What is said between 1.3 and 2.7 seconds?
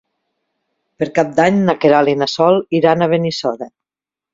d'Any na Queralt i na Sol